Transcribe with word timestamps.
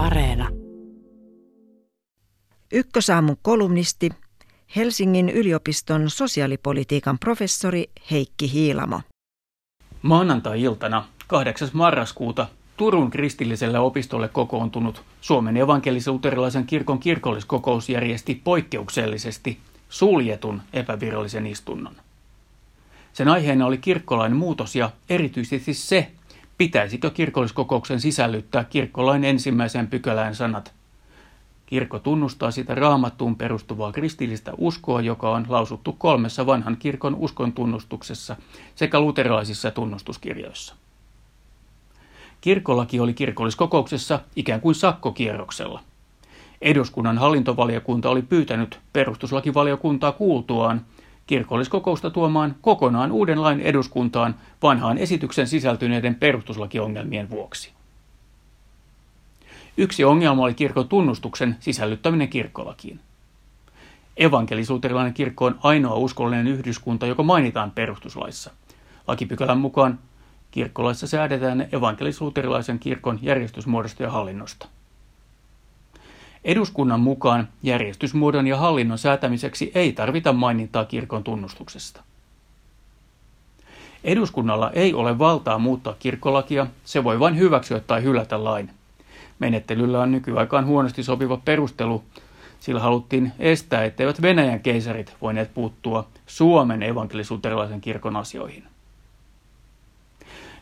Areena. 0.00 0.48
Ykkösaamun 2.72 3.36
kolumnisti, 3.42 4.10
Helsingin 4.76 5.28
yliopiston 5.28 6.10
sosiaalipolitiikan 6.10 7.18
professori 7.18 7.90
Heikki 8.10 8.52
Hiilamo. 8.52 9.00
Maanantai-iltana 10.02 11.04
8. 11.26 11.68
marraskuuta 11.72 12.48
Turun 12.76 13.10
kristilliselle 13.10 13.78
opistolle 13.78 14.28
kokoontunut 14.28 15.02
Suomen 15.20 15.56
evankelis-luterilaisen 15.56 16.66
kirkon 16.66 16.98
kirkolliskokous 16.98 17.88
järjesti 17.88 18.40
poikkeuksellisesti 18.44 19.58
suljetun 19.88 20.62
epävirallisen 20.72 21.46
istunnon. 21.46 21.96
Sen 23.12 23.28
aiheena 23.28 23.66
oli 23.66 23.78
kirkkolain 23.78 24.36
muutos 24.36 24.76
ja 24.76 24.90
erityisesti 25.08 25.74
se, 25.74 26.10
pitäisikö 26.60 27.10
kirkolliskokouksen 27.10 28.00
sisällyttää 28.00 28.64
kirkkolain 28.64 29.24
ensimmäiseen 29.24 29.86
pykälään 29.86 30.34
sanat 30.34 30.74
Kirkko 31.66 31.98
tunnustaa 31.98 32.50
sitä 32.50 32.74
raamattuun 32.74 33.36
perustuvaa 33.36 33.92
kristillistä 33.92 34.52
uskoa, 34.58 35.00
joka 35.00 35.30
on 35.30 35.46
lausuttu 35.48 35.92
kolmessa 35.92 36.46
vanhan 36.46 36.76
kirkon 36.76 37.14
uskon 37.14 37.52
tunnustuksessa 37.52 38.36
sekä 38.74 39.00
luterilaisissa 39.00 39.70
tunnustuskirjoissa. 39.70 40.74
Kirkkolaki 42.40 43.00
oli 43.00 43.14
kirkolliskokouksessa 43.14 44.20
ikään 44.36 44.60
kuin 44.60 44.74
sakkokierroksella. 44.74 45.80
Eduskunnan 46.62 47.18
hallintovaliokunta 47.18 48.10
oli 48.10 48.22
pyytänyt 48.22 48.80
perustuslakivaliokuntaa 48.92 50.12
kuultuaan 50.12 50.86
kirkolliskokousta 51.30 52.10
tuomaan 52.10 52.56
kokonaan 52.60 53.12
uuden 53.12 53.42
lain 53.42 53.60
eduskuntaan 53.60 54.34
vanhaan 54.62 54.98
esityksen 54.98 55.46
sisältyneiden 55.46 56.14
perustuslakiongelmien 56.14 57.30
vuoksi. 57.30 57.72
Yksi 59.76 60.04
ongelma 60.04 60.42
oli 60.42 60.54
kirkon 60.54 60.88
tunnustuksen 60.88 61.56
sisällyttäminen 61.60 62.28
kirkkolakiin. 62.28 63.00
Evankelisuuterilainen 64.16 65.14
kirkko 65.14 65.44
on 65.44 65.58
ainoa 65.62 65.94
uskollinen 65.94 66.46
yhdyskunta, 66.46 67.06
joka 67.06 67.22
mainitaan 67.22 67.70
perustuslaissa. 67.70 68.50
Lakipykälän 69.06 69.58
mukaan 69.58 69.98
kirkkolaissa 70.50 71.06
säädetään 71.06 71.68
evankelisuuterilaisen 71.72 72.78
kirkon 72.78 73.18
järjestysmuodosta 73.22 74.02
ja 74.02 74.10
hallinnosta. 74.10 74.68
Eduskunnan 76.44 77.00
mukaan 77.00 77.48
järjestysmuodon 77.62 78.46
ja 78.46 78.56
hallinnon 78.56 78.98
säätämiseksi 78.98 79.72
ei 79.74 79.92
tarvita 79.92 80.32
mainintaa 80.32 80.84
kirkon 80.84 81.24
tunnustuksesta. 81.24 82.02
Eduskunnalla 84.04 84.70
ei 84.70 84.94
ole 84.94 85.18
valtaa 85.18 85.58
muuttaa 85.58 85.96
kirkkolakia, 85.98 86.66
se 86.84 87.04
voi 87.04 87.20
vain 87.20 87.38
hyväksyä 87.38 87.80
tai 87.80 88.02
hylätä 88.02 88.44
lain. 88.44 88.70
Menettelyllä 89.38 90.00
on 90.00 90.12
nykyaikaan 90.12 90.66
huonosti 90.66 91.02
sopiva 91.02 91.36
perustelu, 91.36 92.04
sillä 92.60 92.80
haluttiin 92.80 93.32
estää, 93.38 93.84
etteivät 93.84 94.22
Venäjän 94.22 94.60
keisarit 94.60 95.14
voineet 95.20 95.54
puuttua 95.54 96.08
Suomen 96.26 96.82
evankelisuuterilaisen 96.82 97.80
kirkon 97.80 98.16
asioihin. 98.16 98.64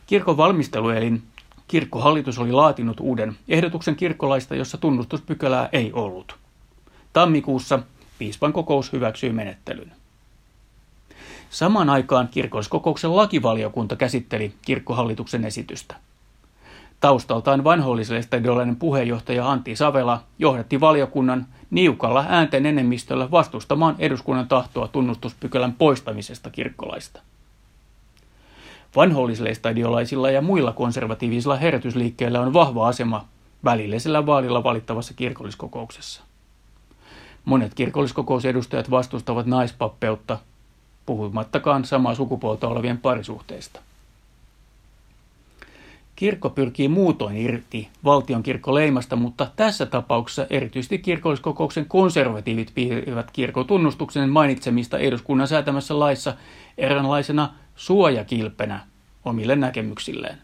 Kirkon 0.07 0.37
valmisteluelin 0.37 1.23
kirkkohallitus 1.69 2.39
oli 2.39 2.51
laatinut 2.51 2.99
uuden 2.99 3.37
ehdotuksen 3.47 3.95
kirkkolaista, 3.95 4.55
jossa 4.55 4.77
tunnustuspykälää 4.77 5.69
ei 5.71 5.93
ollut. 5.93 6.35
Tammikuussa 7.13 7.79
piispan 8.19 8.53
kokous 8.53 8.93
hyväksyi 8.93 9.29
menettelyn. 9.29 9.91
Samaan 11.49 11.89
aikaan 11.89 12.27
kirkolliskokouksen 12.27 13.15
lakivaliokunta 13.15 13.95
käsitteli 13.95 14.53
kirkkohallituksen 14.61 15.45
esitystä. 15.45 15.95
Taustaltaan 16.99 17.63
vanhoilliselle 17.63 18.75
puheenjohtaja 18.79 19.51
Antti 19.51 19.75
Savela 19.75 20.23
johdatti 20.39 20.79
valiokunnan 20.79 21.45
niukalla 21.69 22.25
äänten 22.29 22.65
enemmistöllä 22.65 23.31
vastustamaan 23.31 23.95
eduskunnan 23.99 24.47
tahtoa 24.47 24.87
tunnustuspykälän 24.87 25.73
poistamisesta 25.73 26.49
kirkkolaista. 26.49 27.21
Vanhollisleistadiolaisilla 28.95 30.31
ja 30.31 30.41
muilla 30.41 30.71
konservatiivisilla 30.71 31.55
herätysliikkeillä 31.55 32.41
on 32.41 32.53
vahva 32.53 32.87
asema 32.87 33.25
välillisellä 33.63 34.25
vaalilla 34.25 34.63
valittavassa 34.63 35.13
kirkolliskokouksessa. 35.13 36.23
Monet 37.45 37.73
kirkolliskokousedustajat 37.73 38.91
vastustavat 38.91 39.45
naispappeutta, 39.45 40.37
puhumattakaan 41.05 41.85
samaa 41.85 42.15
sukupuolta 42.15 42.67
olevien 42.67 42.97
parisuhteista. 42.97 43.79
Kirkko 46.15 46.49
pyrkii 46.49 46.87
muutoin 46.87 47.37
irti 47.37 47.89
valtion 48.03 48.43
kirkkoleimasta, 48.43 49.15
mutta 49.15 49.47
tässä 49.55 49.85
tapauksessa 49.85 50.47
erityisesti 50.49 50.99
kirkolliskokouksen 50.99 51.85
konservatiivit 51.85 52.71
piirivät 52.75 53.31
kirkon 53.31 53.67
tunnustuksen 53.67 54.29
mainitsemista 54.29 54.97
eduskunnan 54.97 55.47
säätämässä 55.47 55.99
laissa 55.99 56.33
eräänlaisena 56.77 57.53
suojakilpenä 57.79 58.79
omille 59.25 59.55
näkemyksilleen. 59.55 60.37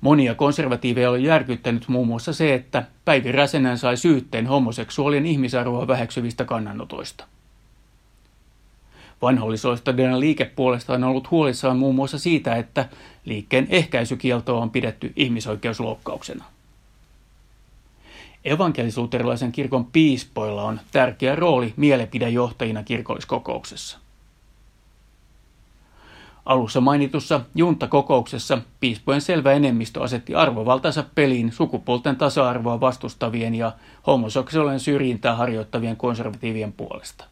Monia 0.00 0.34
konservatiiveja 0.34 1.10
oli 1.10 1.24
järkyttänyt 1.24 1.88
muun 1.88 2.06
muassa 2.06 2.32
se, 2.32 2.54
että 2.54 2.84
Päivi 3.04 3.32
Räsenän 3.32 3.78
sai 3.78 3.96
syytteen 3.96 4.46
homoseksuaalien 4.46 5.26
ihmisarvoa 5.26 5.86
väheksyvistä 5.86 6.44
kannanotoista. 6.44 7.24
Vanhollisoistadien 9.22 10.20
liike 10.20 10.44
puolestaan 10.44 11.04
on 11.04 11.10
ollut 11.10 11.30
huolissaan 11.30 11.78
muun 11.78 11.94
muassa 11.94 12.18
siitä, 12.18 12.56
että 12.56 12.88
liikkeen 13.24 13.66
ehkäisykieltoa 13.70 14.62
on 14.62 14.70
pidetty 14.70 15.12
ihmisoikeusloukkauksena. 15.16 16.44
Evankelisuuterilaisen 18.44 19.52
kirkon 19.52 19.84
piispoilla 19.84 20.62
on 20.62 20.80
tärkeä 20.92 21.36
rooli 21.36 21.74
mielipidejohtajina 21.76 22.82
kirkolliskokouksessa. 22.82 23.98
Alussa 26.48 26.80
mainitussa 26.80 27.40
juntakokouksessa 27.54 28.58
piispojen 28.80 29.20
selvä 29.20 29.52
enemmistö 29.52 30.02
asetti 30.02 30.34
arvovaltansa 30.34 31.04
peliin 31.14 31.52
sukupuolten 31.52 32.16
tasa-arvoa 32.16 32.80
vastustavien 32.80 33.54
ja 33.54 33.72
homoseksuaalien 34.06 34.80
syrjintää 34.80 35.36
harjoittavien 35.36 35.96
konservatiivien 35.96 36.72
puolesta. 36.72 37.24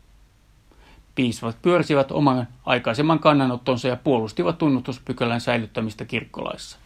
Piispat 1.15 1.57
pyörsivät 1.63 2.13
oman 2.13 2.49
aikaisemman 2.67 3.19
kannanottonsa 3.19 3.89
ja 3.89 3.97
puolustivat 3.97 4.59
tunnustuspykälän 4.59 5.41
säilyttämistä 5.41 6.05
kirkkolaissa. 6.05 6.79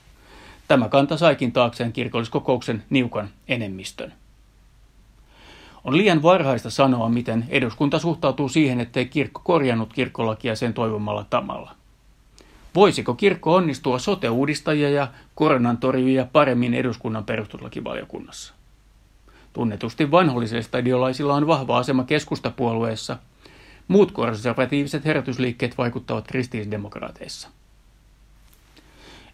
Tämä 0.69 0.89
kanta 0.89 1.17
saikin 1.17 1.53
taakseen 1.53 1.93
kirkolliskokouksen 1.93 2.83
niukan 2.91 3.29
enemmistön. 3.49 4.13
On 5.85 5.97
liian 5.97 6.23
varhaista 6.23 6.71
sanoa, 6.71 7.09
miten 7.09 7.47
eduskunta 7.49 7.99
suhtautuu 7.99 8.49
siihen, 8.49 8.81
ettei 8.81 9.07
kirkko 9.07 9.41
korjannut 9.45 9.93
kirkkolakia 9.93 10.57
sen 10.57 10.75
toivomalla 10.75 11.27
tamalla. 11.31 11.80
Voisiko 12.75 13.15
kirkko 13.15 13.55
onnistua 13.55 13.99
sote-uudistajia 13.99 14.91
ja 14.91 15.09
koronan 15.35 15.79
torjujia 15.79 16.27
paremmin 16.33 16.75
eduskunnan 16.75 17.25
perustuslakivaliokunnassa? 17.25 18.55
Tunnetusti 19.53 20.11
vanhollisesta 20.11 20.79
ideolaisilla 20.79 21.35
on 21.35 21.47
vahva 21.47 21.79
asema 21.79 22.05
keskustapuolueessa. 22.05 23.17
Muut 23.89 24.13
konservatiiviset 24.13 25.05
herätysliikkeet 25.05 25.79
vaikuttavat 25.79 26.27
kristillisdemokraateissa. 26.29 27.49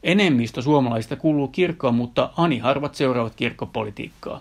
Enemmistö 0.02 0.62
suomalaisista 0.62 1.16
kuuluu 1.16 1.48
kirkkoon, 1.48 1.94
mutta 1.94 2.30
ani 2.36 2.58
harvat 2.58 2.94
seuraavat 2.94 3.34
kirkkopolitiikkaa. 3.34 4.40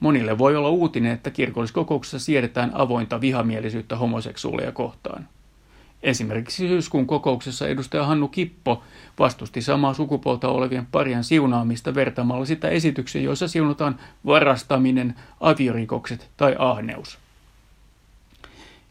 Monille 0.00 0.38
voi 0.38 0.56
olla 0.56 0.68
uutinen, 0.68 1.12
että 1.12 1.30
kirkolliskokouksessa 1.30 2.18
siedetään 2.18 2.70
avointa 2.74 3.20
vihamielisyyttä 3.20 3.96
homoseksuaaleja 3.96 4.72
kohtaan– 4.72 5.28
Esimerkiksi 6.02 6.68
syyskuun 6.68 7.06
kokouksessa 7.06 7.68
edustaja 7.68 8.06
Hannu 8.06 8.28
Kippo 8.28 8.82
vastusti 9.18 9.62
samaa 9.62 9.94
sukupuolta 9.94 10.48
olevien 10.48 10.86
parien 10.86 11.24
siunaamista 11.24 11.94
vertaamalla 11.94 12.44
sitä 12.44 12.68
esityksiä, 12.68 13.22
joissa 13.22 13.48
siunataan 13.48 13.98
varastaminen, 14.26 15.14
aviorikokset 15.40 16.30
tai 16.36 16.56
ahneus. 16.58 17.18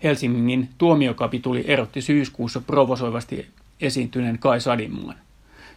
Helsingin 0.03 0.69
tuomiokapituli 0.77 1.63
erotti 1.67 2.01
syyskuussa 2.01 2.61
provosoivasti 2.61 3.47
esiintyneen 3.81 4.39
Kai 4.39 4.61
Sadimman. 4.61 5.15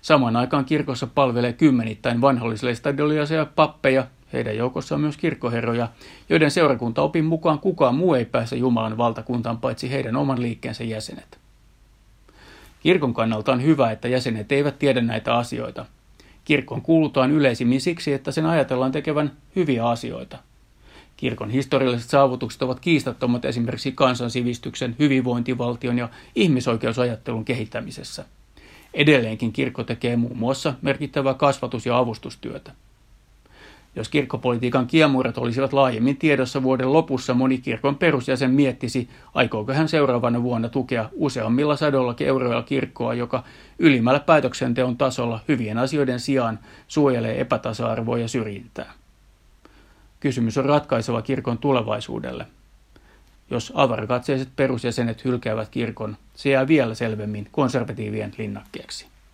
Samaan 0.03 0.37
aikaan 0.37 0.65
kirkossa 0.65 1.07
palvelee 1.07 1.53
kymmenittäin 1.53 2.21
vanhollisleistadiolaisia 2.21 3.47
pappeja, 3.47 4.07
heidän 4.33 4.57
joukossaan 4.57 4.97
on 4.97 5.03
myös 5.03 5.17
kirkkoherroja, 5.17 5.89
joiden 6.29 6.51
seurakuntaopin 6.51 7.25
mukaan 7.25 7.59
kukaan 7.59 7.95
muu 7.95 8.15
ei 8.15 8.25
pääse 8.25 8.57
Jumalan 8.57 8.97
valtakuntaan 8.97 9.59
paitsi 9.59 9.91
heidän 9.91 10.17
oman 10.17 10.43
liikkeensä 10.43 10.85
jäsenet. 10.85 11.39
Kirkon 12.81 13.15
kannalta 13.15 13.53
on 13.53 13.63
hyvä, 13.63 13.91
että 13.91 14.09
jäsenet 14.09 14.53
eivät 14.53 14.79
tiedä 14.79 15.01
näitä 15.01 15.35
asioita. 15.35 15.87
Kirkon 16.45 16.83
kuulutaan 16.83 17.31
yleisimmin 17.31 17.81
siksi, 17.81 18.13
että 18.13 18.33
sen 18.33 18.47
ajatellaan 18.47 18.93
tekevän 18.93 19.33
hyviä 19.57 19.89
asioita. 19.89 20.39
Kirkon 21.17 21.51
historialliset 21.51 22.11
saavutukset 22.11 22.63
ovat 22.63 22.81
kiistattomat 22.81 23.45
esimerkiksi 23.45 23.93
kansansivistyksen, 23.93 24.97
hyvinvointivaltion 24.99 25.99
ja 25.99 26.09
ihmisoikeusajattelun 26.35 27.45
kehittämisessä. 27.45 28.25
Edelleenkin 28.95 29.53
kirkko 29.53 29.85
tekee 29.85 30.17
muun 30.17 30.39
muassa 30.39 30.75
merkittävää 30.83 31.35
kasvatus- 31.35 31.87
ja 31.87 31.99
avustustyötä. 31.99 32.73
Jos 33.97 34.09
kirkkopolitiikan 34.09 34.87
kiemurat 34.87 35.39
olisivat 35.39 35.73
laajemmin 35.73 36.17
tiedossa 36.17 36.63
vuoden 36.63 36.93
lopussa, 36.93 37.35
moni 37.35 37.59
kirkon 37.59 37.97
perusjäsen 37.97 38.51
miettisi, 38.51 39.09
aikooko 39.35 39.73
hän 39.73 39.89
seuraavana 39.89 40.43
vuonna 40.43 40.69
tukea 40.69 41.09
useammilla 41.13 41.77
sadolla 41.77 42.15
euroilla 42.21 42.63
kirkkoa, 42.63 43.15
joka 43.15 43.45
ylimmällä 43.79 44.21
päätöksenteon 44.21 44.97
tasolla 44.97 45.41
hyvien 45.49 45.79
asioiden 45.79 46.21
sijaan 46.21 46.59
suojelee 46.89 47.41
epätasa-arvoa 47.41 48.19
ja 48.19 48.29
syrjintää. 48.29 48.93
Kysymys 50.21 50.59
on 50.59 50.65
ratkaiseva 50.65 51.23
kirkon 51.23 51.59
tulevaisuudelle. 51.59 52.47
Jos 53.51 53.73
avarakatseiset 53.75 54.49
perusjäsenet 54.57 55.25
hylkäävät 55.25 55.69
kirkon, 55.69 56.17
se 56.35 56.51
jää 56.51 56.69
vielä 56.69 56.95
selvemmin 56.95 57.49
konservatiivien 57.51 58.33
linnakkeeksi. 58.39 59.07